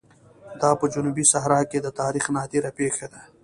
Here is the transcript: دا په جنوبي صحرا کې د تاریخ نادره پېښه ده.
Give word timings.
دا 0.61 0.69
په 0.79 0.85
جنوبي 0.93 1.23
صحرا 1.31 1.61
کې 1.69 1.79
د 1.81 1.87
تاریخ 1.99 2.25
نادره 2.35 2.71
پېښه 2.79 3.05
ده. 3.13 3.21